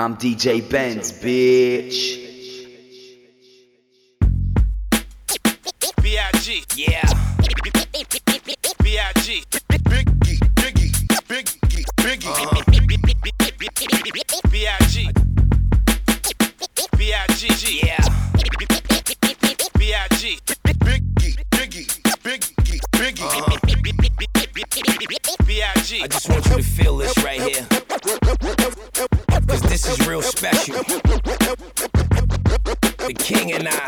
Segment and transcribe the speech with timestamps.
[0.00, 2.16] I'm DJ Benz, bitch.
[6.02, 6.64] B.I.G.
[6.74, 7.04] Yeah.
[8.82, 9.44] B.I.G.
[9.68, 10.04] Biggie,
[10.56, 10.88] Biggie,
[11.98, 12.70] Biggie, Biggie.
[14.50, 15.10] B.I.G.
[16.96, 17.80] B.I.G.
[17.84, 18.00] Yeah.
[19.78, 20.40] B.I.G.
[20.64, 20.94] Biggie,
[22.24, 22.56] Biggie,
[22.92, 23.34] Biggie,
[24.48, 25.46] Biggie.
[25.46, 26.02] B.I.G.
[26.02, 27.66] I just want you to feel this right here.
[29.82, 30.74] This is real special.
[33.00, 33.80] The king and I.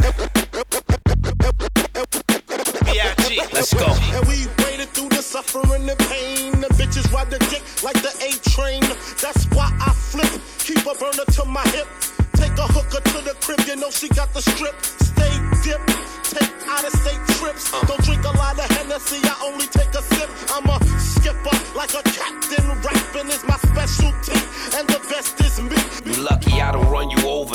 [2.87, 3.41] B.I.G.
[3.52, 3.92] Let's go.
[4.16, 6.62] And we waded through the suffering and pain.
[6.62, 8.80] The bitches ride the dick like the A train.
[9.20, 10.33] That's why I flip.
[10.64, 11.86] Keep a burner to my hip.
[12.41, 14.74] Take a hooker to the crib, you know she got the strip.
[14.80, 15.28] Stay
[15.61, 15.84] dip.
[16.24, 17.69] Take out of state trips.
[17.69, 17.84] Uh.
[17.84, 20.30] Don't drink a lot of Hennessy, I only take a sip.
[20.56, 22.64] I'm a skipper like a captain.
[22.80, 24.52] Rapping is my specialty.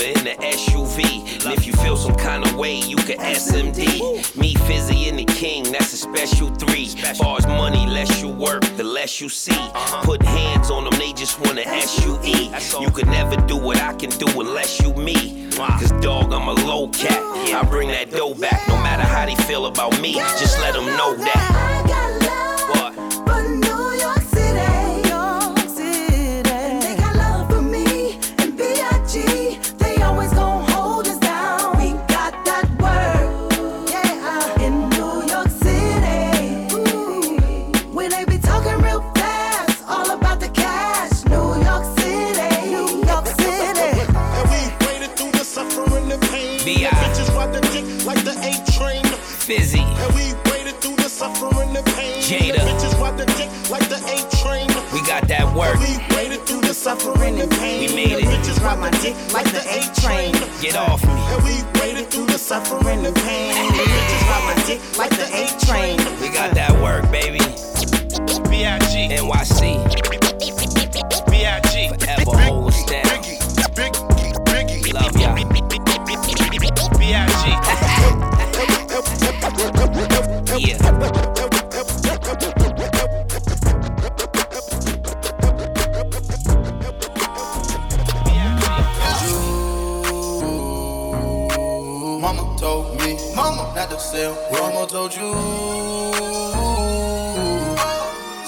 [0.07, 1.45] In the SUV.
[1.45, 4.37] And if you feel some kind of way, you can SMD.
[4.37, 6.87] Me, Fizzy, and the King, that's a special three.
[7.17, 9.57] Far as money, less you work, the less you see.
[10.03, 12.81] Put hands on them, they just wanna SUE.
[12.81, 15.49] You can never do what I can do unless you me.
[15.51, 17.21] Cause dog, I'm a low cat.
[17.53, 20.13] I bring that dough back, no matter how they feel about me.
[20.39, 21.83] Just let them know that.
[21.85, 23.06] I got love What?
[55.57, 55.79] Work.
[55.79, 57.89] We waded through the suffering and pain.
[57.89, 58.25] We made it.
[58.25, 60.33] The bitches ride my dick like the A train.
[60.61, 61.11] Get off me.
[61.33, 63.53] And we waded through the suffering and pain.
[63.73, 65.97] The bitches ride my dick like the A train.
[66.21, 67.39] We got that work, baby.
[68.49, 69.09] B.I.G.
[69.09, 69.17] NYC.
[69.17, 69.56] B.I.G.
[94.11, 94.37] Sell.
[94.53, 95.33] Mama told you.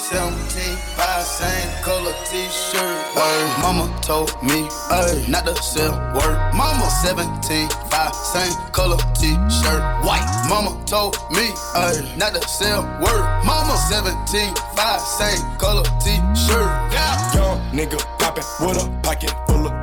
[0.09, 3.15] 17, five, same color t-shirt.
[3.61, 5.91] Mama told me, ay, not to sell.
[6.15, 6.37] Word.
[6.55, 9.81] Mama, 17, five, same color t-shirt.
[10.05, 10.25] White.
[10.47, 12.83] Mama told me, ay, not to sell.
[13.03, 13.25] Word.
[13.45, 16.71] Mama, 17, five, same color t-shirt.
[16.95, 17.35] Yeah.
[17.35, 19.78] Young nigga poppin' with a pocket full of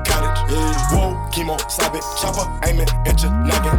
[0.47, 0.77] cottage.
[0.93, 3.79] Whoa, chemo, stop it, chopper, aiming at your noggin.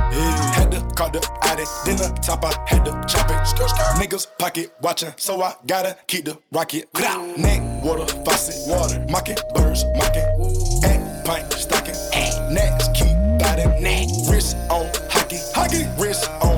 [0.53, 3.37] Had to call the addict, then the top, I had to chop it.
[3.97, 6.87] Niggas pocket watching, so I gotta keep the rocket.
[7.37, 10.23] Neck, water, faucet, water, mocking, birds, mocking.
[10.83, 11.95] Egg, pint, stocking.
[12.53, 13.81] Next, keep biting.
[13.81, 16.56] Neck, wrist on hockey, hockey, wrist on.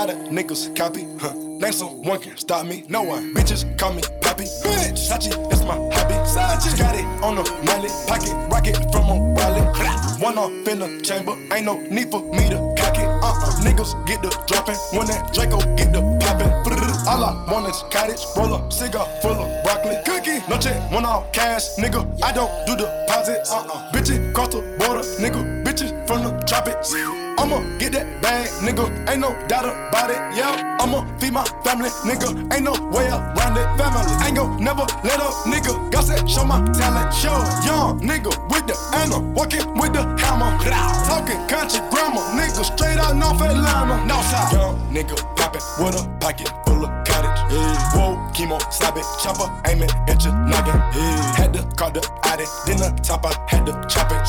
[0.00, 1.34] Lot of niggas copy, huh?
[1.34, 3.34] Name someone can stop me, no one.
[3.34, 4.96] Bitches call me Poppy, bitch.
[4.96, 6.14] Sachi, that's my hobby.
[6.24, 9.68] Sachi, got it on the mallet, pocket rocket from a wallet.
[10.18, 13.04] One off in the chamber, ain't no need for me to cock it.
[13.04, 16.48] Uh-uh, niggas get the dropping when that Draco get the popping.
[17.06, 20.40] All I want is cottage, roll up, cigar full of broccoli, cookie.
[20.48, 22.08] No check, one off cash, nigga.
[22.22, 23.52] I don't do the deposits.
[23.52, 25.59] Uh-uh, bitches cross the border, nigga.
[26.50, 26.92] The tropics.
[27.38, 28.82] I'ma get that bag, nigga.
[29.08, 30.78] Ain't no doubt about it, yeah.
[30.80, 32.26] I'ma feed my family, nigga.
[32.52, 34.26] Ain't no way around it, family.
[34.26, 35.92] Ain't gon' never let up, nigga.
[35.92, 37.38] God said, show my talent, show.
[37.62, 40.50] Young nigga with the anna, walking with the hammer.
[41.06, 42.64] Talking country grammar, nigga.
[42.64, 44.52] Straight out North Atlanta, Northside.
[44.52, 47.04] Young nigga poppin' with a pocket full of
[47.50, 47.78] cottage.
[47.94, 50.80] Whoa, chemo, stop it, chopper, aiming at your noggin.
[51.34, 54.20] Had to call the addict, then the top, I had to chop it.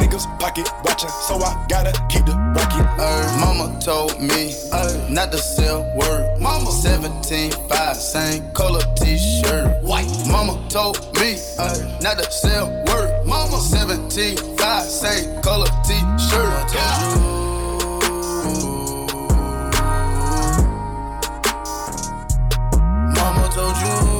[0.00, 2.86] Niggas pocket watching, so I gotta keep the rocket.
[2.98, 6.40] Ay, mama told me ay, not to sell word.
[6.40, 9.82] Mama 17, 5, same color t-shirt.
[9.82, 10.10] White.
[10.26, 13.26] Mama told me ay, not to sell word.
[13.26, 16.74] Mama 17, 5, same color t-shirt.
[16.74, 17.49] Yeah.
[23.20, 24.19] Mama told you.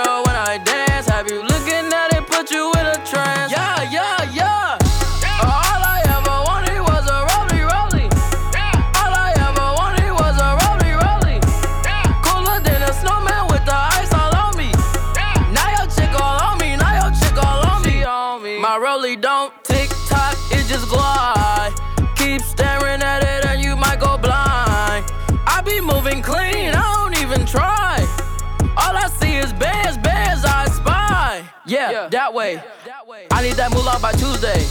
[32.55, 33.27] way.
[33.31, 34.65] I need that moolah by Tuesday.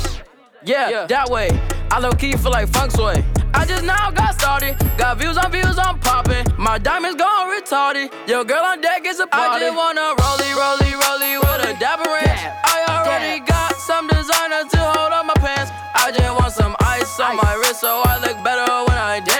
[0.64, 1.48] Yeah, that way.
[1.90, 3.24] I low key feel like funk sway.
[3.54, 4.76] I just now got started.
[4.96, 6.46] Got views on views, I'm popping.
[6.58, 8.12] My diamonds gone retarded.
[8.28, 9.64] Your girl on deck is a party.
[9.64, 12.40] I just wanna rollie, rollie, rollie with a dapper ranch.
[12.64, 15.72] I already got some designer to hold on my pants.
[15.94, 19.39] I just want some ice on my wrist so I look better when I dance.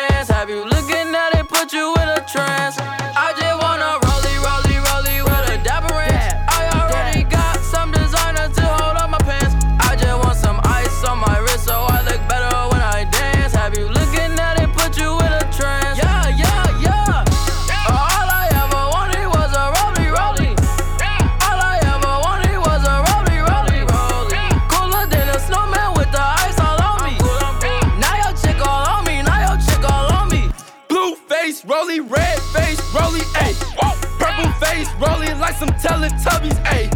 [36.21, 36.91] Teletubbies, ayy.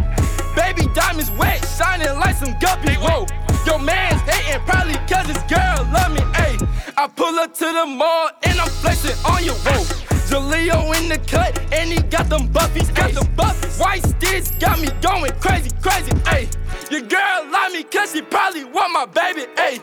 [0.55, 3.25] Baby diamonds wet, shining like some guppies, whoa.
[3.65, 6.67] Your man's hating probably cause his girl love me, ayy.
[6.97, 9.83] I pull up to the mall and I'm flexing on you, whoa.
[10.29, 13.79] Jaleo in the cut and he got them buffies, got them buffies.
[13.79, 16.47] White sticks got me going crazy, crazy, ayy.
[16.91, 19.81] Your girl love me cause she probably want my baby, ayy.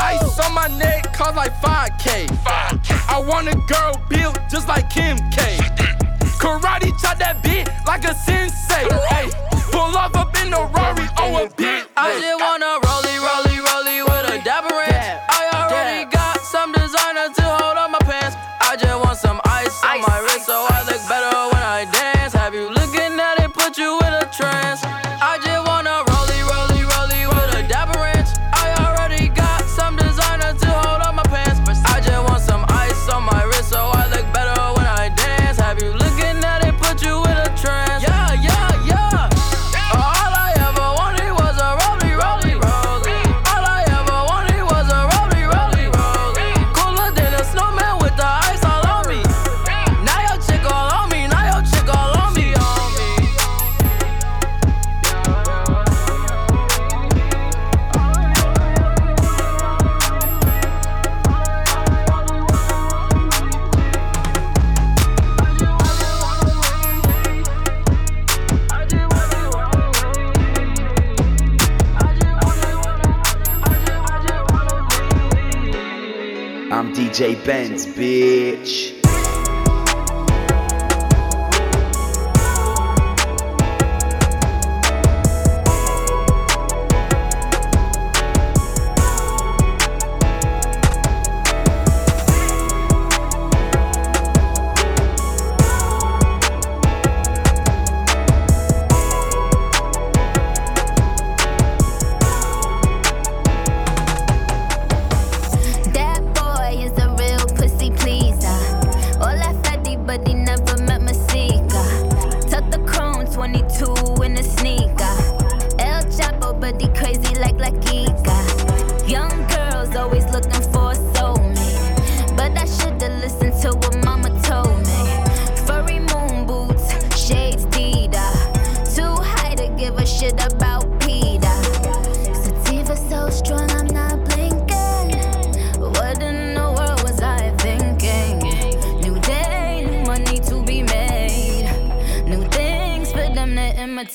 [0.00, 2.26] Ice on my neck cost like 5K.
[2.26, 3.14] 5K.
[3.14, 5.79] I want a girl built just like Kim K.
[6.40, 8.88] Karate chop that beat like a sensei.
[9.12, 9.28] Ay,
[9.70, 11.84] pull off up in the Rari on a bit.
[11.98, 13.09] I just wanna rollie, rollie,
[77.22, 78.99] I'm Benz, bitch.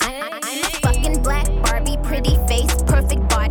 [0.07, 3.44] I'm a fucking black Barbie, pretty face, perfect body.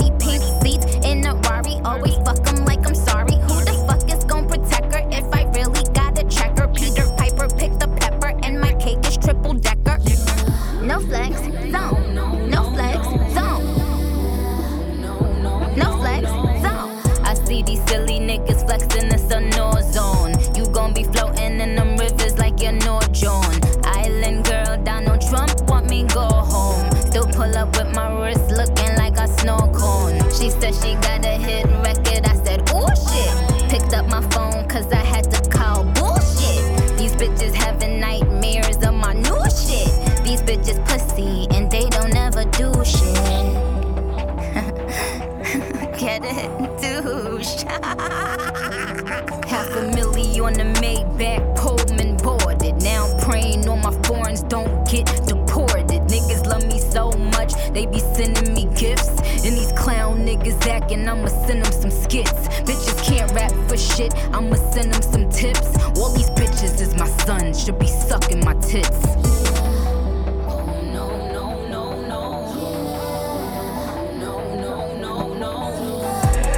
[61.08, 62.32] I'ma send them some skits.
[62.64, 65.76] Bitches can't rap for shit, I'ma send them some tips.
[65.98, 69.00] All these bitches is my son, should be sucking my tits.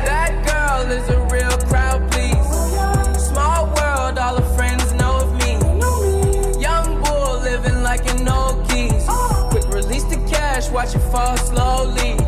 [0.04, 2.48] That girl is a real crowd, please.
[3.28, 5.58] Small world, all her friends know of me.
[6.60, 8.64] Young bull living like an old.
[9.50, 12.25] Quick release the cash, watch it fall slowly.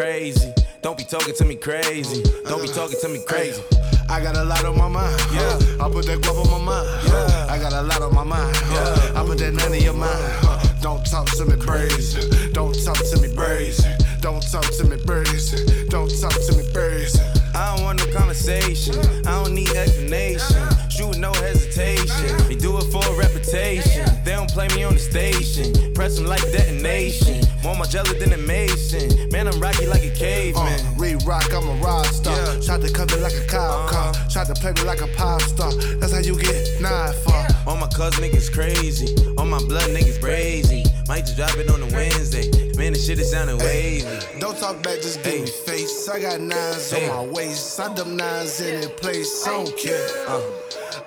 [0.00, 0.50] Crazy.
[0.80, 2.22] Don't be talking to me crazy.
[2.48, 3.62] Don't be talking to me crazy.
[4.08, 5.20] I got a lot on my mind.
[5.30, 5.58] Yeah.
[5.78, 6.88] I put that guap on my mind.
[7.04, 7.46] Yeah.
[7.50, 8.56] I got a lot on my mind.
[8.72, 9.20] Yeah.
[9.20, 10.80] I put that none in your mind.
[10.80, 12.30] Don't talk to me crazy.
[12.52, 13.92] Don't talk to me brazen.
[14.22, 15.88] Don't talk to me brazen.
[15.90, 17.26] Don't talk to me brazen.
[17.54, 18.96] I don't want no conversation.
[19.26, 20.64] I don't need explanation.
[20.88, 22.48] Shoot no hesitation.
[22.48, 24.08] They do it for a reputation.
[24.24, 25.92] They don't play me on the station.
[25.92, 27.44] Press them like detonation.
[27.62, 29.28] More my jelly than a mason.
[29.30, 30.80] Man, I'm rocky like a caveman.
[30.80, 32.34] Uh, Read rock, I'm a rock star.
[32.36, 32.78] Yeah.
[32.80, 34.14] To cut me like a cow car.
[34.30, 35.72] Tried to play me like a pop star.
[36.00, 37.46] That's how you get nine for.
[37.68, 39.14] All my cuz niggas crazy.
[39.36, 40.86] All my blood niggas brazy.
[41.08, 42.48] Might just drop it on a Wednesday.
[42.76, 44.06] Man, this shit is sounding wavy.
[44.38, 46.08] Don't talk back, just give me face.
[46.08, 47.08] I got nines Hey.
[47.10, 47.78] on my waist.
[47.78, 49.46] I dumb nines in their place.
[49.46, 50.08] I don't care.
[50.28, 50.40] Uh,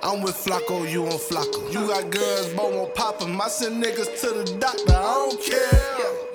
[0.04, 1.72] I'm with Flacco, you on Flacco.
[1.74, 3.42] You got girls, but won't pop 'em.
[3.42, 4.94] I send niggas to the doctor.
[4.96, 6.33] I don't care.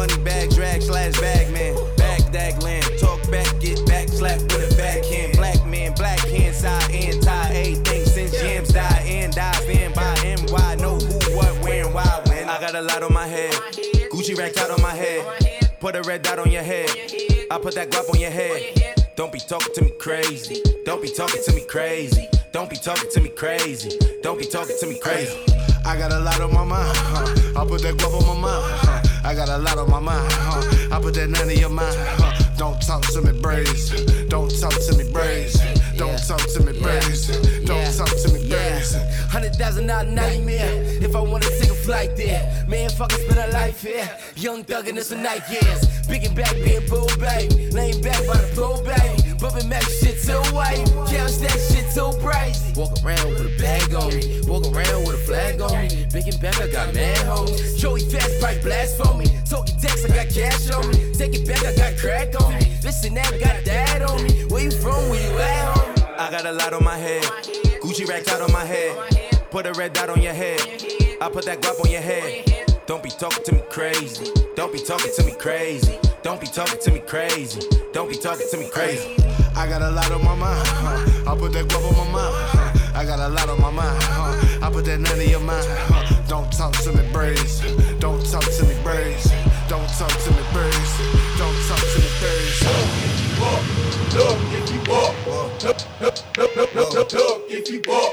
[0.00, 1.74] Sandman, 10 money bag, drag slash bag man.
[1.96, 5.36] Back dag land, talk back, get back, slap with a backhand.
[5.36, 7.50] Black man, black hand, side and tie.
[7.52, 10.74] Everything since jams die and dive in by NY.
[10.76, 12.48] Know who, what, where, and why, when.
[12.48, 13.52] I got a lot on my head.
[14.12, 15.24] Gucci racked out on my head.
[15.80, 16.90] Put a red dot on your head.
[17.50, 19.06] I put that guap on your head.
[19.16, 20.62] Don't be talking to me crazy.
[20.84, 22.28] Don't be talking to me crazy.
[22.52, 23.98] Don't be talking to me crazy.
[24.22, 25.44] Don't be talking to me crazy.
[25.84, 26.96] I got a lot on my mind.
[26.96, 27.62] Huh?
[27.62, 28.64] I put that guap on my mind.
[28.80, 29.09] Huh?
[29.24, 30.32] I got a lot on my mind.
[30.32, 30.96] Huh?
[30.96, 31.96] I put that none in your mind.
[31.98, 32.32] Huh?
[32.56, 34.28] Don't talk to me brazen.
[34.28, 35.80] Don't talk to me brazen.
[35.96, 37.64] Don't talk to me brazen.
[37.64, 39.02] Don't talk to me brazen.
[39.28, 40.82] Hundred thousand dollar nightmare.
[41.02, 44.08] If I wanna take a flight there, man, fuck, I spend a life here.
[44.36, 46.06] Young thug and it's a night, yes.
[46.06, 47.70] Big and back, being bull, baby.
[47.70, 49.19] Laying back by the pool, baby.
[49.40, 50.84] Bumping Mac shit too white.
[51.08, 52.72] Couch that shit too crazy.
[52.78, 54.40] Walk around with a bag on me.
[54.46, 56.06] Walk around with a flag on me.
[56.12, 57.78] Big and back, I got mad homies.
[57.78, 59.26] Joey fast, bright blast for me.
[59.48, 61.14] Talking text, I got cash on me.
[61.14, 62.66] Take it back, I got crack on me.
[63.02, 64.44] And that, got that on me.
[64.50, 65.08] Where you from?
[65.08, 66.18] Where you at, homie?
[66.18, 67.22] I got a lot on my head.
[67.80, 68.94] Gucci racked out on my head.
[69.50, 70.60] Put a red dot on your head.
[71.20, 72.44] I put that guap on your head.
[72.86, 74.30] Don't be talking to me crazy.
[74.54, 75.98] Don't be talking to me crazy.
[76.22, 77.60] Don't be talking to me crazy.
[77.94, 79.16] Don't be talking to me crazy.
[79.56, 80.66] I got a lot on my mind.
[80.68, 81.32] Huh?
[81.32, 82.34] I put that guap on my mind.
[82.36, 82.98] Huh?
[82.98, 84.02] I got a lot on my mind.
[84.02, 84.66] Huh?
[84.66, 85.64] I put that none in your mind.
[85.66, 86.22] Huh?
[86.28, 87.72] Don't talk to me brazen.
[87.98, 89.38] Don't talk to me brazen.
[89.68, 91.06] Don't talk to me brazen.
[91.40, 92.68] Don't talk to me brazen.
[94.12, 95.14] Look if you walk.
[95.26, 98.12] Look, look, look, look, look, look, look if you walk.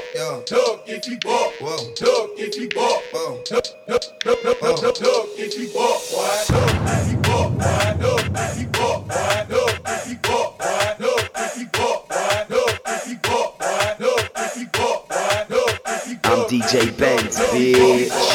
[0.50, 1.60] Look if you walk.
[1.60, 3.02] Look if you walk.
[3.12, 6.57] Look, look, look, look, look, look, look if you walk.
[17.58, 18.27] Bitch.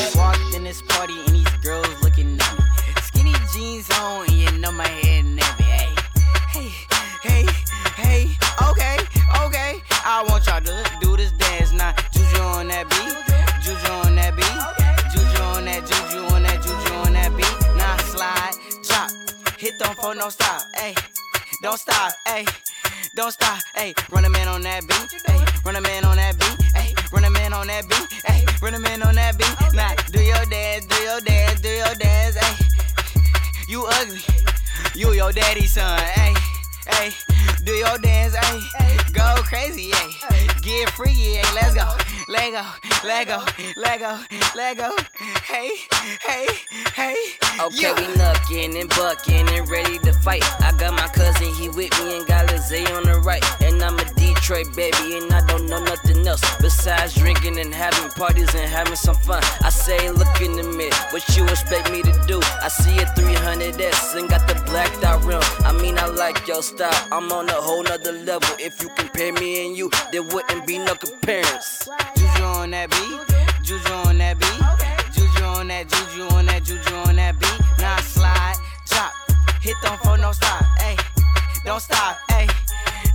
[54.44, 58.98] Detroit baby, and I don't know nothing else besides drinking and having parties and having
[58.98, 59.42] some fun.
[59.62, 62.42] I say, look in the mirror, what you expect me to do?
[62.62, 65.40] I see a 300S and got the blacked out rim.
[65.64, 68.50] I mean, I like your style, I'm on a whole nother level.
[68.60, 71.94] If you compare me and you, there wouldn't be no comparison.
[72.18, 76.96] Juju on that beat, Juju on that beat, Juju on that, Juju on that, Juju
[77.08, 77.62] on that beat.
[77.80, 78.56] Now slide,
[78.88, 79.14] drop,
[79.62, 81.00] hit them for no stop, ayy.
[81.64, 82.52] Don't stop, ayy.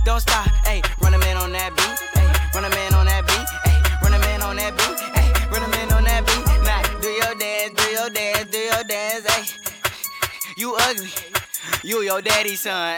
[0.05, 0.81] Don't stop, ayy.
[1.01, 2.55] Run a man on that beat, ayy.
[2.55, 4.01] Run a man on that beat, ayy.
[4.01, 5.51] Run a man on that beat, ayy.
[5.51, 6.45] Run a man on that beat.
[6.65, 10.57] Now do your dance, do your dance, do your dance, ayy.
[10.57, 11.11] You ugly,
[11.83, 12.97] you your daddy's son.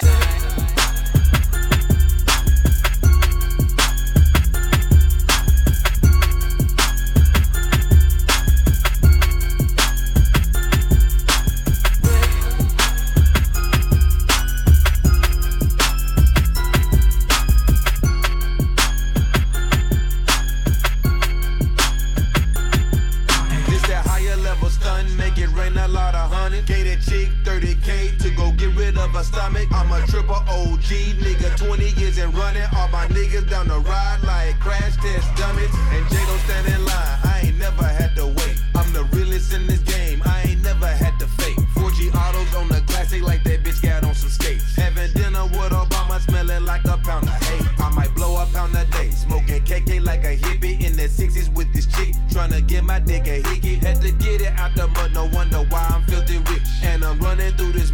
[29.24, 29.68] Stomach.
[29.72, 30.90] I'm a triple OG
[31.22, 32.68] nigga, 20 years and running.
[32.75, 35.70] All my niggas down the ride like crash test dummies.
[35.92, 38.62] And J don't stand in line, I ain't never had to wait.
[38.75, 41.57] I'm the realest in this game, I ain't never had to fake.
[41.75, 44.75] 4G autos on the classic like that bitch got on some skates.
[44.75, 47.79] Having dinner with Obama, smelling like a pound of hate.
[47.79, 51.53] I might blow a pound a day, smoking KK like a hippie in the 60s
[51.53, 52.16] with this chick.
[52.29, 53.75] Tryna get my dick a hickey.
[53.75, 56.64] Had to get it out the mud, no wonder why I'm filthy rich.
[56.84, 57.91] And I'm running through this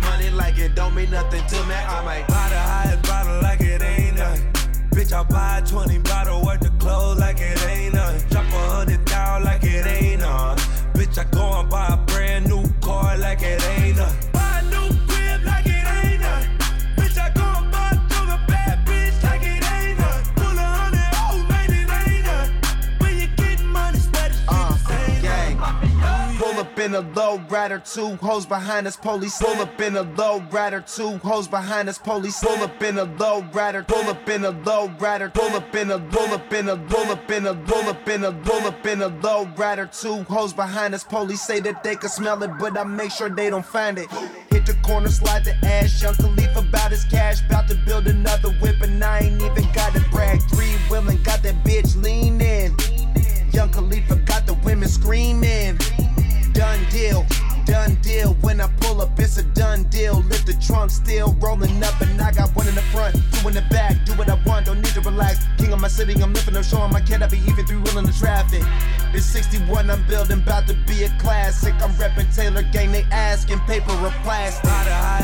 [0.59, 1.75] it don't mean nothing to me.
[1.75, 4.51] I might buy the highest bottle like it ain't nothing.
[4.91, 8.29] Bitch, I buy 20 bottle worth of clothes like it ain't nothing.
[8.29, 10.63] Drop a hundred down like it ain't nothing.
[10.93, 14.36] Bitch, I go and buy a brand new car like it ain't nothing.
[26.87, 29.37] In a low rider, two hoes behind us, police.
[29.37, 32.39] Pull up in a low rider, two hoes behind us, police.
[32.39, 35.91] Pull up in a low rider, pull up in a low rider, pull up in
[35.91, 38.85] a pull up in a pull up in a pull up in a pull up
[38.85, 42.51] in a low rider, two hoes behind us, police say that they can smell it,
[42.57, 44.09] but I make sure they don't find it.
[44.49, 46.86] Hit the corner, slide the ass, young Khalif about
[74.07, 75.16] or plastic.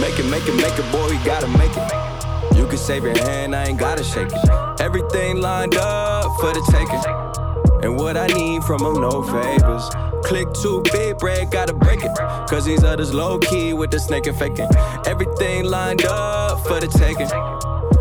[0.00, 2.56] Make it, make it, make it, boy, you gotta make it.
[2.56, 4.80] You can save your hand, I ain't gotta shake it.
[4.80, 7.82] Everything lined up for the taking.
[7.82, 9.90] And what I need from them, no favors.
[10.24, 12.10] Click too big, bread, gotta break it.
[12.48, 14.68] Cause these others low key with the snake and faking.
[15.06, 17.30] Everything lined up for the taking.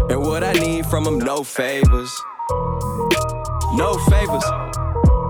[0.10, 2.12] And what I need from them, no favors.
[3.74, 4.46] No favors.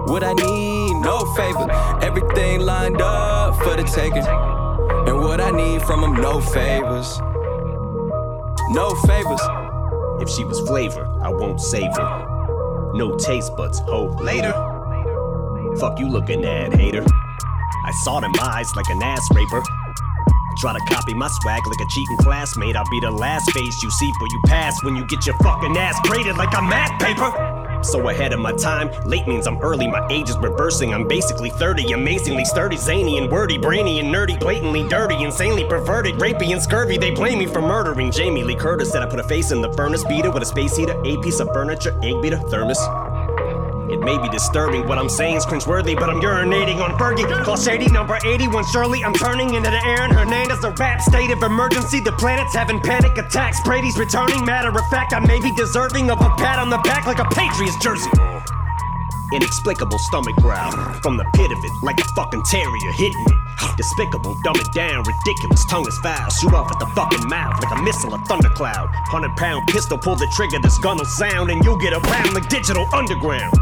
[0.07, 1.67] What I need, no favor.
[2.01, 4.60] Everything lined up for the taking.
[5.07, 7.19] And what I need from them, no favors.
[8.69, 9.41] No favors.
[10.21, 12.91] If she was flavor, I won't save her.
[12.93, 14.53] No taste buds, hope later.
[15.79, 17.05] Fuck you looking at, hater.
[17.85, 19.63] I saw them eyes like an ass raper.
[20.57, 22.75] Try to copy my swag like a cheating classmate.
[22.75, 25.75] I'll be the last face you see for you pass when you get your fucking
[25.77, 27.60] ass graded like a math paper.
[27.83, 30.93] So ahead of my time, late means I'm early, my age is reversing.
[30.93, 36.15] I'm basically 30, amazingly sturdy, zany and wordy, brainy and nerdy, blatantly dirty, insanely perverted,
[36.15, 36.97] rapey and scurvy.
[36.97, 38.91] They blame me for murdering Jamie Lee Curtis.
[38.91, 41.39] Said I put a face in the furnace beater with a space heater, a piece
[41.39, 42.79] of furniture, egg beater, thermos.
[43.91, 47.27] It may be disturbing, what I'm saying is cringeworthy, but I'm urinating on Fergie.
[47.43, 49.03] Call Shady number 81, Shirley.
[49.03, 50.40] I'm turning into the Aaron Hernandez,
[50.79, 51.99] rap state of emergency.
[51.99, 53.61] The planet's having panic attacks.
[53.61, 57.05] Brady's returning, matter of fact, I may be deserving of a pat on the back
[57.05, 58.09] like a Patriots jersey.
[59.33, 63.77] Inexplicable stomach growl from the pit of it, like a fucking terrier hitting it.
[63.77, 66.29] Despicable, dumb it down, ridiculous, tongue is foul.
[66.29, 68.89] Shoot off at the fucking mouth like a missile, a thundercloud.
[69.07, 72.49] Hundred pound pistol, pull the trigger, this gun will sound, and you'll get around like
[72.49, 73.53] digital underground.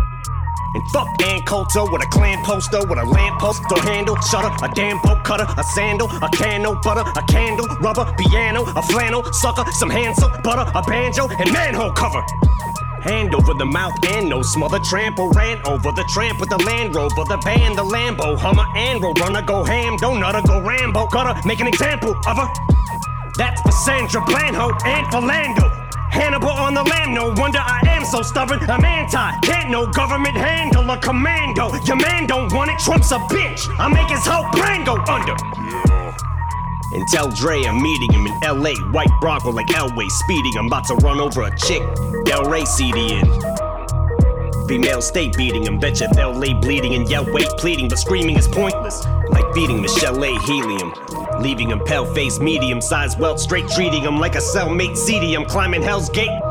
[0.75, 4.69] And fuck Ann Coulter with a Klan poster with a lamppost door handle, shutter, a
[4.75, 9.23] damn poke cutter, a sandal, a can no butter, a candle, rubber, piano, a flannel,
[9.33, 12.23] sucker, some hand soap, butter, a banjo, and manhole cover.
[13.01, 15.29] Hand over the mouth and no smother trample.
[15.29, 19.19] Ran over the tramp with the Land Rover, the band, the Lambo, Hummer, and Road
[19.19, 21.07] Runner go ham, don't nutter, go Rambo.
[21.07, 22.47] Gotta make an example of her.
[23.37, 25.78] That's for Sandra Blanho and for Lando.
[26.19, 28.59] Hannibal on the lam, no wonder I am so stubborn.
[28.69, 31.73] I'm anti, can't no government handle a commando.
[31.85, 33.67] Your man don't want it, Trump's a bitch.
[33.79, 35.35] I make his whole plan go under.
[36.91, 38.73] And tell Dre I'm meeting him in LA.
[38.91, 40.57] White Bronco like Elway speeding.
[40.57, 41.83] I'm about to run over a chick.
[42.25, 44.67] Del Rey CD in.
[44.67, 45.79] Female state beating him.
[45.79, 47.87] Betcha they'll lay bleeding and yell wait pleading.
[47.87, 49.05] But screaming is pointless.
[49.29, 50.37] Like beating Michelle A.
[50.39, 50.91] Helium.
[51.41, 54.97] Leaving him pale faced, medium sized welt, straight treating him like a cellmate.
[54.97, 56.41] Seedy, I'm climbing Hell's Gate.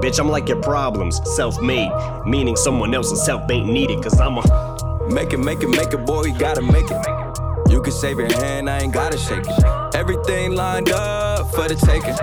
[0.00, 1.92] Bitch, I'm like your problems, self made.
[2.26, 5.08] Meaning someone else's help ain't needed, cause I'm a.
[5.12, 7.70] Make it, make it, make it, boy, you gotta make it.
[7.70, 9.94] You can save your hand, I ain't gotta shake it.
[9.94, 12.16] Everything lined up for the taking.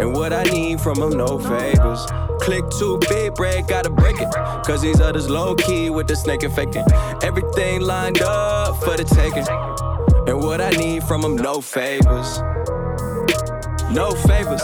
[0.00, 2.06] And what I need from them, no favors.
[2.40, 4.32] Click too big, break, gotta break it.
[4.64, 6.84] Cause these others low key with the snake faking.
[7.22, 9.46] Everything lined up for the taking.
[10.26, 12.38] And what I need from them, no favors.
[13.90, 14.62] No favors.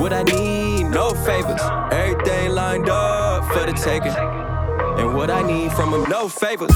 [0.00, 1.60] What I need, no favors.
[1.92, 4.14] Everything lined up for the taking.
[4.98, 6.72] And what I need from them, no favors.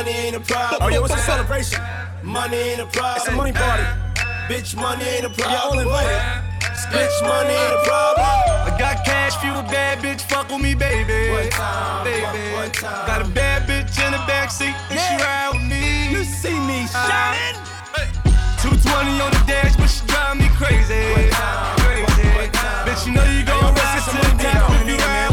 [0.00, 0.78] Money ain't a problem.
[0.80, 1.78] Oh, yeah, what's a celebration?
[2.22, 3.16] Money ain't a problem.
[3.16, 3.84] It's a money party.
[4.48, 5.52] Bitch, money ain't a problem.
[5.52, 6.20] Yeah, all invited.
[6.88, 8.24] Bitch, money ain't a problem.
[8.64, 11.30] I got cash, fuel, bad bitch, fuck with me, baby.
[11.30, 12.54] One time, baby.
[12.56, 13.06] one time.
[13.06, 16.16] Got a bad bitch in the backseat, and she ride with me.
[16.16, 17.60] You see me uh, shining.
[18.64, 20.96] 220 on the dash, but she drive me crazy.
[21.12, 22.28] One time, Crazy.
[22.40, 22.88] One time.
[22.88, 25.29] Bitch, you know you gon' ride to the top if you ride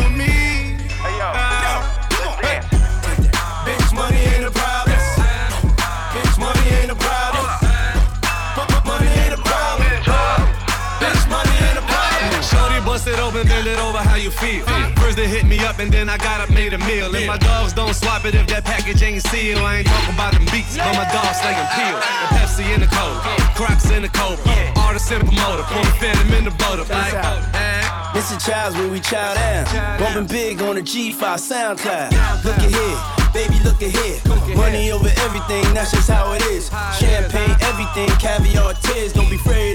[14.18, 14.66] how you feel?
[14.98, 17.14] First they hit me up and then I got up, made a meal.
[17.14, 19.62] And my dogs don't swap it if that package ain't sealed.
[19.62, 21.98] I ain't talking about them beats, but my dogs slay them peel.
[21.98, 23.18] The Pepsi in the cold,
[23.54, 24.40] Crocs in the cold.
[24.78, 26.86] All the simple motor, pour the phantom in the butter.
[26.90, 27.14] Like,
[27.54, 27.98] eh?
[28.14, 30.00] This is Childs where we chow down.
[30.00, 32.10] Bumping big on the G5 SoundCloud.
[32.44, 32.98] Look at here,
[33.34, 34.18] baby, look at here.
[34.56, 36.70] Money over everything, that's just how it is.
[36.98, 39.14] Champagne, everything, caviar, tears.
[39.14, 39.67] Don't be afraid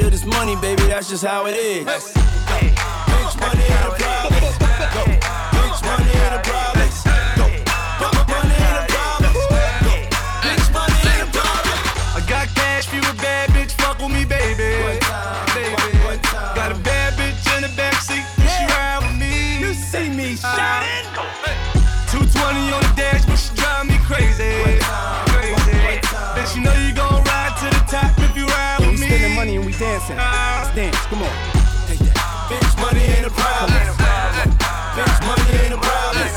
[1.03, 1.85] that's just how it is.
[1.85, 2.15] Bitch,
[3.41, 4.41] money ain't a problem.
[4.41, 7.12] Bitch, money ain't a problem.
[30.09, 30.73] Money and we dancing.
[30.73, 31.07] Let's dance.
[31.07, 31.31] Come on.
[32.49, 33.71] Bitch, money ain't a problem.
[34.97, 36.29] Bitch, money ain't a problem.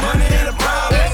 [0.00, 1.10] Money ain't a problem.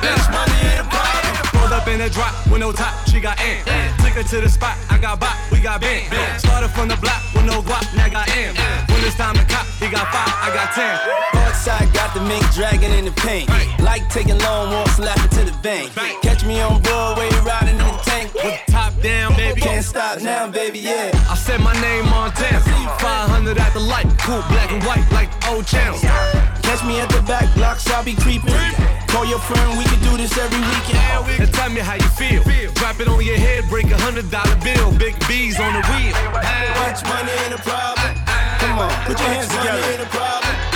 [0.00, 1.34] Bitch, money ain't a problem.
[1.52, 3.58] Pulled up in a drop with no top, she got in.
[3.98, 6.08] Took her to the spot, I got bop, we got bent.
[6.40, 8.54] Started from the block with no guap, now got M.
[8.88, 10.98] When it's time to cop, he got five, I got ten.
[11.34, 13.48] Northside got the mink dragon in the paint.
[13.80, 15.92] Like taking long walks, laughing to the bank.
[16.22, 18.32] Catch me on Broadway, riding in the tank.
[19.02, 19.60] Down, baby.
[19.60, 21.10] Can't stop now, baby, yeah.
[21.28, 22.60] I said my name on Montana.
[23.02, 26.00] 500 at the light, cool black and white like old channels.
[26.62, 28.54] Catch me at the back blocks, I'll be creeping.
[29.08, 31.02] Call your friend, we can do this every weekend.
[31.02, 32.42] Now tell me how you feel.
[32.74, 34.92] Drop it on your head, break a hundred dollar bill.
[34.96, 36.14] Big B's on the wheel.
[36.86, 38.14] Much money in a problem.
[38.62, 40.71] Come on, put your hands together.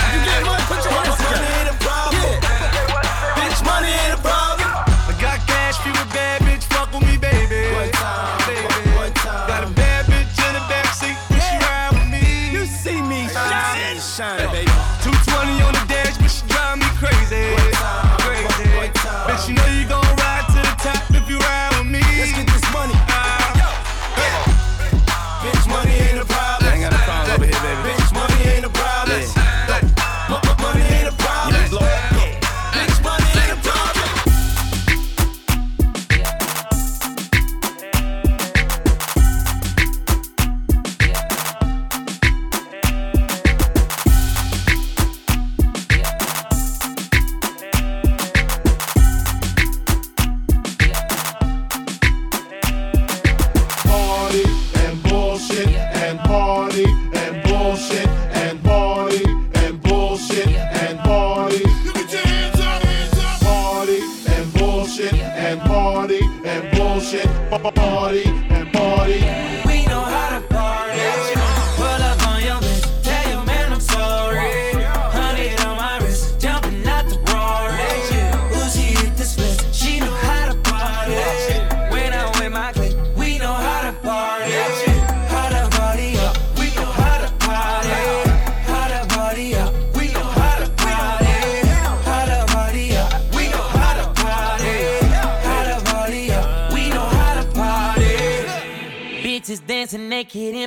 [67.49, 67.73] Bullshit.
[67.73, 69.66] Party and party.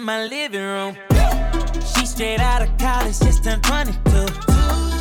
[0.01, 0.97] In my living room.
[1.93, 4.11] She straight out of college, just turned 22.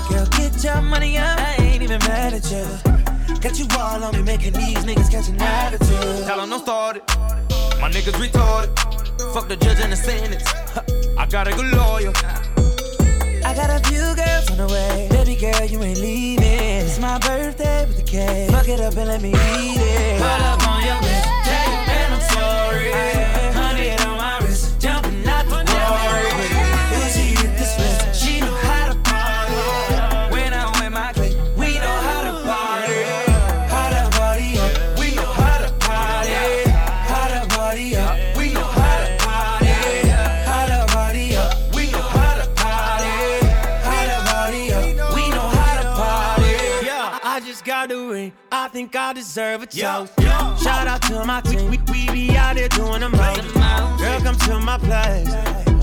[0.09, 1.39] Girl, get your money up.
[1.39, 2.65] I ain't even mad at you.
[3.39, 6.25] Got you all on me, making these niggas catch an attitude.
[6.27, 7.03] Tell 'em don't start it.
[7.81, 8.71] My niggas retarded.
[9.33, 10.43] Fuck the judge and the sentence.
[11.17, 12.13] I got a good lawyer.
[13.49, 15.07] I got a few girls on the way.
[15.11, 16.85] Baby girl, you ain't leaving.
[16.85, 18.51] It's my birthday with the cake.
[18.51, 20.19] Fuck it up and let me eat it.
[20.19, 21.25] Pull up on your bitch.
[21.47, 23.28] Your I'm sorry.
[48.51, 50.13] I think I deserve a toast.
[50.63, 51.69] Shout out to my team.
[51.69, 53.53] We, we be out there doing the most.
[53.99, 55.33] Girl, come to my place.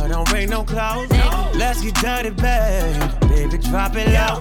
[0.00, 1.10] I don't break no clothes.
[1.54, 3.28] Let's get dirty, babe.
[3.28, 4.40] Baby, drop it low.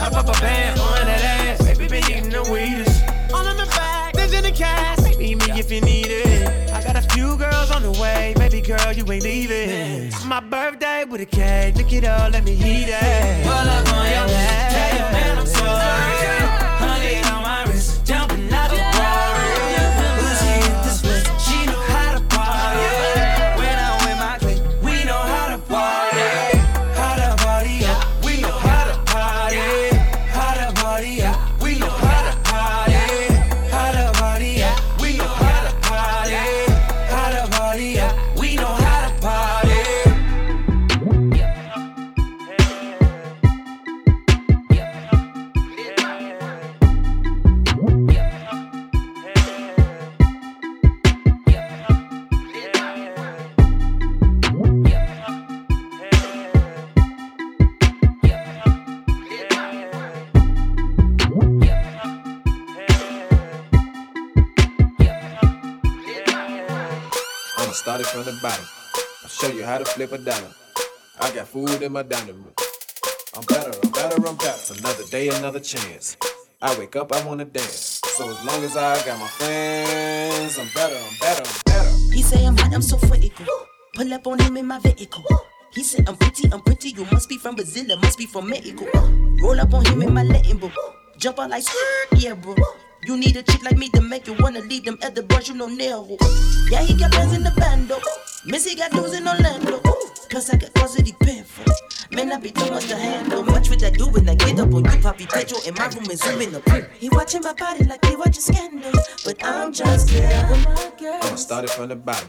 [0.00, 1.64] I pop a band on that ass.
[1.66, 3.02] Baby, been eating the weedest.
[3.34, 4.98] All in the bag, there's in the cash.
[5.18, 6.70] Meet me if you need it.
[6.70, 8.34] I got a few girls on the way.
[8.36, 10.10] Baby girl, you ain't leaving.
[10.26, 11.76] My birthday with a cake.
[11.76, 13.44] Look it up, let me eat it.
[13.44, 14.72] Pull up on your ass.
[14.74, 16.65] Tell your man I'm sorry.
[68.22, 68.64] From the bottom.
[69.22, 70.50] I'll show you how to flip a dollar.
[71.20, 72.54] I got food in my dining room.
[73.36, 74.74] I'm better, I'm better, I'm better.
[74.78, 76.16] Another day, another chance.
[76.62, 78.00] I wake up, I wanna dance.
[78.16, 82.14] So as long as I got my friends, I'm better, I'm better, I'm better.
[82.14, 83.46] He say I'm hot, I'm so critical.
[83.94, 85.24] Pull up on him in my vehicle.
[85.74, 86.90] He said I'm pretty, I'm pretty.
[86.90, 88.86] You must be from Brazil, must be from Mexico.
[89.42, 90.58] Roll up on him in my Latin.
[91.18, 91.64] Jump out like
[92.16, 92.54] yeah, bro.
[93.06, 95.54] You need a chick like me to make you wanna leave them other boys you
[95.54, 96.18] know nail.
[96.68, 98.00] Yeah, he got bands in the bando.
[98.44, 99.78] Missy got dudes in Orlando.
[100.28, 101.14] Cause I got cause it
[101.46, 101.64] for.
[102.10, 103.44] Man, I be too much to handle.
[103.44, 106.10] Much with that do when I get up on you, Poppy Pedro in my room
[106.10, 108.90] and zoom in the He watching my body like he watching scandal,
[109.24, 111.20] but I'm just here with my girl.
[111.22, 112.28] I'ma start it from the bottom.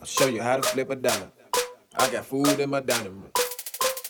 [0.00, 1.32] I'll show you how to flip a dollar.
[1.96, 3.30] I got food in my dining room.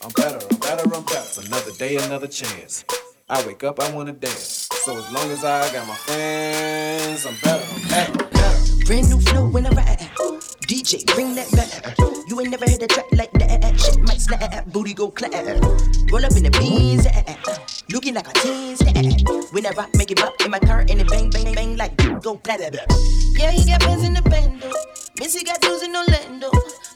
[0.03, 1.41] I'm better, I'm better, I'm better.
[1.47, 2.85] Another day, another chance.
[3.29, 4.70] I wake up, I wanna dance.
[4.83, 8.85] So as long as I got my friends, I'm better, I'm better.
[8.87, 9.99] Brand new flow when I ride.
[10.65, 11.99] DJ, bring that back.
[12.27, 13.79] You ain't never heard a track like that.
[13.79, 15.33] Shit might slap, booty go clap.
[16.11, 17.07] Roll up in the beans,
[17.93, 18.79] looking like a teen.
[19.53, 21.95] When I rock, make it pop in my car, and it bang, bang, bang, like
[22.23, 22.61] go clap.
[22.61, 22.97] blah, blah.
[23.37, 24.73] Yeah, he got bands in the bando.
[25.19, 26.51] Missy got dudes in Orlando.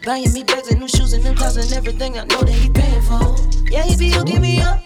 [0.07, 2.71] Buying me bags and new shoes and new clothes and everything I know that he
[2.71, 3.37] paying for.
[3.71, 4.81] Yeah, he be hooking me up.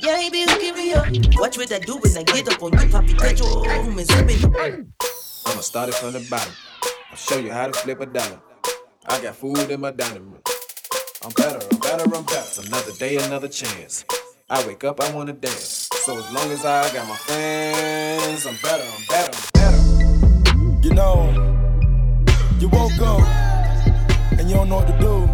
[0.00, 1.06] Yeah, he be hooking me up.
[1.40, 3.62] Watch what I do when I get up on you, Poppy Pedro.
[3.64, 4.92] Room is zooming.
[5.46, 6.52] I'ma start it from the bottom.
[7.10, 8.40] I'll show you how to flip a dollar.
[9.06, 10.40] I got food in my dining room.
[11.24, 12.62] I'm better, I'm better, I'm better.
[12.66, 14.04] Another day, another chance.
[14.50, 15.88] I wake up, I wanna dance.
[15.92, 20.86] So as long as I got my friends, I'm better, I'm better, I'm better.
[20.86, 21.32] You know,
[22.60, 23.26] you woke up
[24.38, 25.24] and you don't know what to do,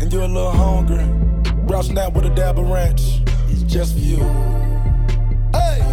[0.00, 1.04] and you're a little hungry.
[1.66, 3.20] Brown snap with a dab of ranch.
[3.68, 4.16] Just for you.
[5.52, 5.84] Hey!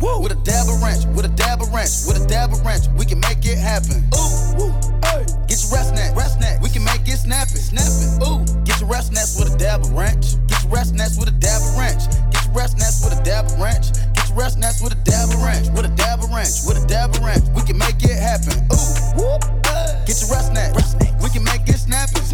[0.00, 0.18] Woo.
[0.24, 2.88] With a dab of ranch, with a dab of ranch, with a dab of ranch,
[2.96, 4.00] we can make it happen.
[4.16, 4.72] Ooh, woo,
[5.04, 5.28] hey.
[5.44, 8.16] Get your rest snack, rest snack, we can make it snapping, snapping.
[8.24, 10.40] Ooh, get your rest snacks with a dab of ranch.
[10.48, 12.08] Get your rest snacks with a dab of ranch.
[12.32, 13.92] Get your rest snacks with a dab of ranch.
[14.16, 16.80] Get your rest snacks with a dab of ranch, with a dab of ranch, with
[16.80, 18.56] a dab of ranch, we can make it happen.
[18.72, 19.36] Ooh, woo,
[19.68, 20.00] hey.
[20.08, 20.72] Get your rest snack,
[21.20, 22.24] we can make it snapping.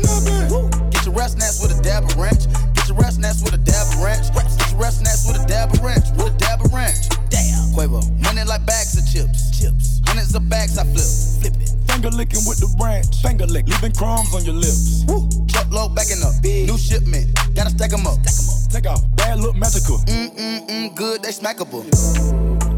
[0.48, 0.70] Woo.
[0.94, 2.46] Get your rest snacks with a dab of ranch.
[2.88, 4.32] Get your rest snacks with a dab of ranch.
[4.32, 7.12] Get your rest snacks with a dab of ranch, with a dab of ranch.
[7.28, 7.68] Damn.
[7.76, 9.52] Quavo, money like bags of chips.
[9.52, 10.00] Chips.
[10.08, 11.04] Hundreds of bags I flip.
[11.36, 11.68] Flip it.
[11.84, 13.20] Finger licking with the ranch.
[13.20, 15.04] Finger lick, leaving crumbs on your lips.
[15.04, 15.28] Woo.
[15.52, 16.32] Truck load backing up.
[16.40, 16.64] Big.
[16.64, 17.28] New shipment.
[17.52, 18.24] Gotta stack 'em up.
[18.24, 18.72] Stack 'em up.
[18.72, 19.98] Take off, bad look magical.
[20.08, 21.84] Mm mm mm, good, they smackable.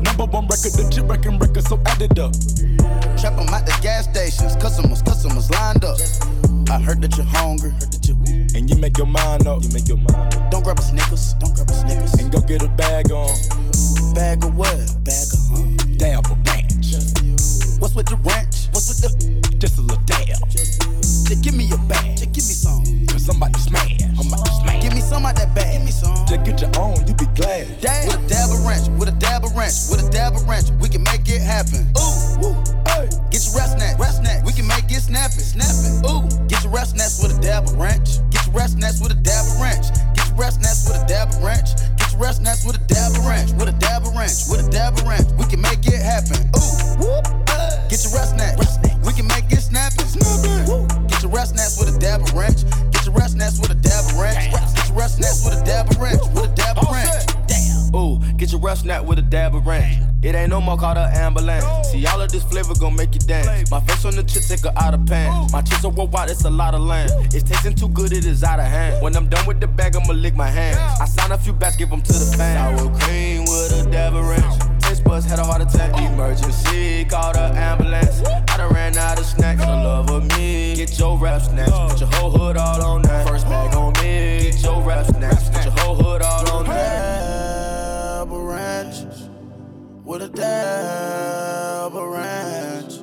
[0.02, 2.34] Number one record, the chip wrecking record, so add it up.
[3.14, 4.58] Trap 'em at the gas stations.
[4.58, 6.02] Customers, customers lined up.
[6.66, 7.70] I heard that you're hungry.
[7.70, 8.18] Heard that you
[8.54, 9.62] And you make your mind up.
[9.62, 10.50] You make your mind up.
[10.50, 11.34] Don't grab a Snickers.
[11.34, 12.14] Don't grab a Snickers.
[12.14, 13.30] And go get a bag on.
[14.14, 14.74] Bag of what?
[15.04, 15.62] Bag of huh?
[15.96, 16.92] Dab of ranch.
[17.78, 18.68] What's with the ranch?
[18.72, 19.56] What's with the?
[19.56, 20.36] Just a little dab.
[20.50, 22.18] Just give me your bag.
[22.18, 22.82] Just give me some.
[23.06, 24.02] Cause I'm about to smash.
[24.18, 24.82] I'm about to smash.
[24.82, 25.78] Give me some out that bag.
[25.78, 26.26] Give me some.
[26.26, 27.70] Just get your own, you be glad.
[27.80, 28.08] Damn.
[28.08, 28.88] With a dab of ranch.
[28.98, 29.78] With a dab of ranch.
[29.88, 30.70] With a dab of ranch.
[30.82, 31.86] We can make it happen.
[31.94, 32.42] Ooh.
[32.42, 32.52] Woo.
[32.90, 33.06] Hey.
[33.30, 33.98] Get your rest snack.
[33.98, 34.44] Rest snack.
[34.44, 35.38] We can make it snapping.
[35.38, 36.02] Snapping.
[36.04, 36.26] Ooh.
[36.48, 38.18] Get your rest snacks with a dab of ranch.
[38.50, 39.94] Your rest snacks with a dab of ranch.
[40.16, 41.70] Get your rest snacks with a dab of ranch.
[41.96, 43.52] Get your rest snacks with a dab of ranch.
[43.52, 44.50] With a dab of ranch.
[44.50, 45.28] With a dab of ranch.
[45.38, 46.49] We can make it happen.
[60.40, 61.64] Ain't no more called the ambulance.
[61.88, 63.70] See, all of this flavor gon' make you dance.
[63.70, 65.48] My face on the chip, take her out of pan.
[65.52, 67.10] My chips are worldwide, it's a lot of land.
[67.34, 69.02] It's tasting too good, it is out of hand.
[69.02, 70.78] When I'm done with the bag, I'ma lick my hands.
[71.00, 72.80] I sign a few bats, give them to the fans.
[72.80, 74.80] Sour cream with a dab of ranch.
[74.82, 75.92] Taste buds had a heart attack.
[75.94, 76.06] Oh.
[76.06, 78.22] Emergency, called the ambulance.
[78.48, 79.60] I done ran out of snacks.
[79.60, 81.70] For the love of me, get your rap snacks.
[81.70, 83.28] Put your whole hood all on that.
[83.28, 85.48] First bag on me, get your rap snacks.
[85.50, 87.29] Put your whole hood all on that.
[90.18, 92.94] Dab of ranch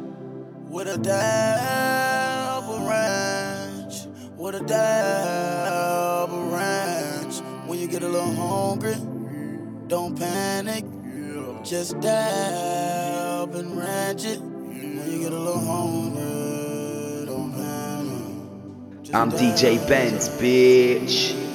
[0.69, 4.07] with a dab of ranch with a dab of ranch
[4.37, 8.95] with a dab of ranch when you get a little hungry
[9.87, 10.83] don't panic.
[11.63, 14.41] Just dab and ranch it.
[14.41, 19.13] When you get a little hungry don't panic.
[19.13, 21.46] I'm DJ Benz, bitch.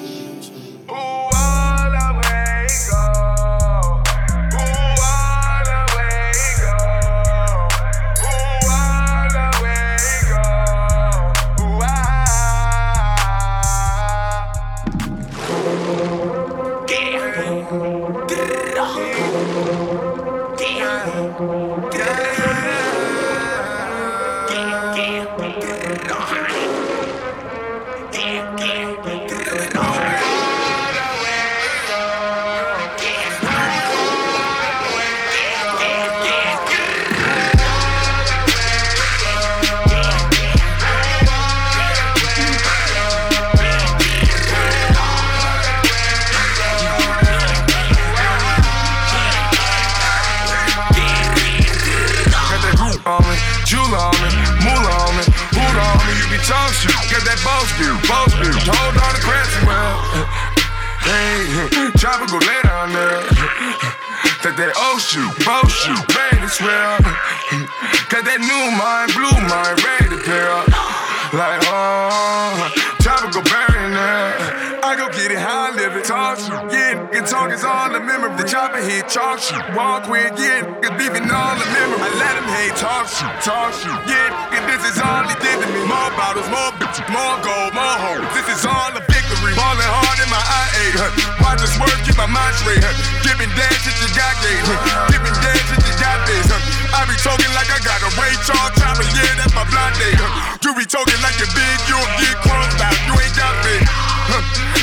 [76.39, 78.31] Shit, yeah, nigga talk is all the memory.
[78.39, 79.59] The chopper hit, chalk shit.
[79.75, 81.99] Walk with, yeah, nigga beefing all the memory.
[81.99, 83.91] I let him hate, talk shit, talk shit.
[84.07, 85.83] Yeah, nigga, this is all he did to me.
[85.85, 88.27] More bottles, more bitches, more gold, more hoes.
[88.39, 89.53] This is all a victory.
[89.59, 91.43] Falling hard in my eye, IA, huh?
[91.43, 92.95] Watch us work, keep my mind straight, huh?
[93.27, 95.11] Giving dance shit you got gay, huh?
[95.11, 96.72] Giving dance shit you got this, huh?
[96.93, 100.12] I be talking like I got a Ray Charles chopper, yeah, that's my blind day,
[100.14, 100.61] huh?
[100.61, 103.82] You be talking like you're big, you'll get crumbs out, you ain't got big.
[104.28, 104.38] Huh?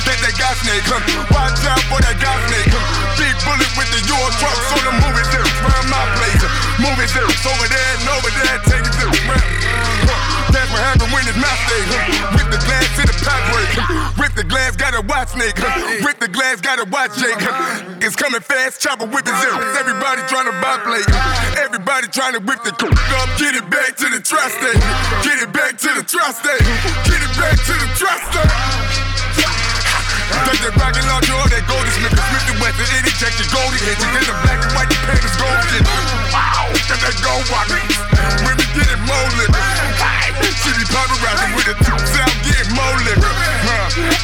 [0.09, 0.99] That that gas snake, huh?
[1.29, 2.81] Watch out for that gas snake, huh?
[3.21, 6.41] Big bullet with the Euro truck, so the movie zeros round my place.
[6.41, 6.81] huh?
[6.81, 8.95] Movie zeros over there and over there, take it
[9.29, 9.45] round.
[10.09, 10.49] Huh?
[10.49, 12.35] That's what happened when it's my day, huh?
[12.41, 12.59] Rip the
[12.99, 13.15] in the
[13.51, 14.11] break, huh?
[14.19, 16.03] Rip the glass, gotta watch huh?
[16.03, 17.39] Rip the glass, gotta watch Jake.
[18.03, 19.63] It's coming fast, chopper with the zeros.
[19.79, 21.63] Everybody trying to buy huh?
[21.63, 24.79] Everybody trying to whip the cook up, get it back to the trust state.
[25.23, 26.63] Get it back to the trust state.
[27.07, 28.51] Get it back to the trust state.
[30.29, 33.49] Take that rocket launcher or that golden smith, the Smith and Wesson, it inject your
[33.49, 34.09] golden hitches.
[34.13, 35.83] Then the black and white, the panthers gold shit.
[36.29, 37.81] Wow, got that gold rocket.
[38.45, 38.99] We get it
[39.39, 39.63] liquor.
[40.63, 41.88] She be pulverizing with the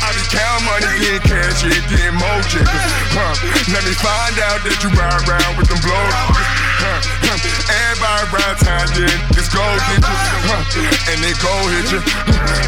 [0.01, 2.85] I be count money, getting cash, yeah, getting more jiggers.
[3.13, 3.33] Huh.
[3.71, 6.64] Let me find out that you ride around with them blow.
[6.85, 7.01] Huh.
[7.01, 7.41] Huh.
[7.65, 10.17] Everybody ride time, yeah, it's gold hit you.
[10.45, 11.09] Huh.
[11.09, 12.01] And they gold hit you.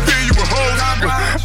[0.10, 0.88] Fill you with hoes.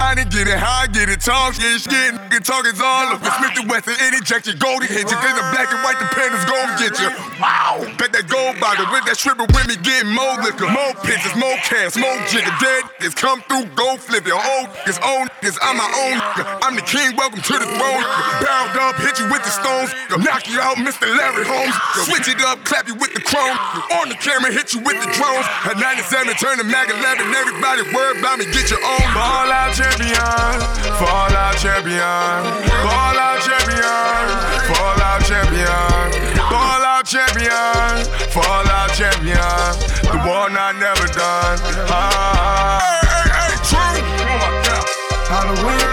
[0.01, 3.13] I didn't get it, how I get it, talk, yeah, shit, nigga, talk is all
[3.13, 3.21] over.
[3.21, 5.19] Smith and Wesson, inject your goldie hit you.
[5.21, 7.13] Then the black and white, the panthers gon' get you.
[7.37, 11.37] Wow, bet that gold bottle with that stripper with me, getting more liquor, more pictures,
[11.37, 12.49] more cash, more jigger.
[12.65, 14.33] Dead niggas come through, go flip it.
[14.33, 16.45] Old niggas, own niggas, I'm my own nigga.
[16.65, 18.05] I'm the king, welcome to the throne.
[18.41, 19.93] Barreled up, hit you with the stones,
[20.25, 21.05] knock you out, Mr.
[21.13, 21.77] Larry Holmes.
[22.09, 23.57] Switch it up, clap you with the chrome.
[24.01, 25.47] On the camera, hit you with the drones.
[25.67, 29.07] At 97, turn to Mag 11, everybody word about me, get your own.
[29.15, 30.59] Ball out champion,
[30.97, 32.43] fall out champion,
[32.87, 34.27] ball out champion,
[34.71, 36.07] fall out champion,
[36.49, 39.93] ball out champion, fall out champion.
[40.09, 41.59] The one I never done.
[41.89, 44.03] Ah, hey, hey, hey, true.
[44.23, 44.85] Oh my God.
[45.29, 45.92] Halloween.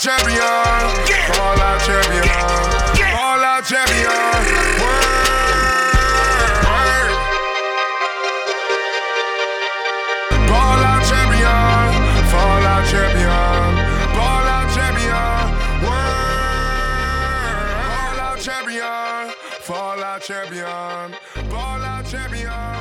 [0.00, 0.40] Champion.
[1.28, 2.24] Fall out champion.
[3.12, 4.80] Fall out champion.
[4.80, 5.20] Word.
[10.48, 11.86] Ball out champion,
[12.32, 13.74] fall out champion,
[14.16, 15.40] ball out champion,
[15.84, 16.20] word.
[17.76, 21.14] Ball out champion, fall out champion,
[21.50, 22.79] ball out champion.